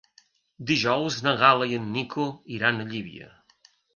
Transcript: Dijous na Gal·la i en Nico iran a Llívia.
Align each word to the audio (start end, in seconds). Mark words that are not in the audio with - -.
Dijous 0.71 1.17
na 1.27 1.33
Gal·la 1.41 1.69
i 1.73 1.77
en 1.81 1.85
Nico 1.97 2.25
iran 2.57 2.79
a 2.79 2.87
Llívia. 2.95 3.31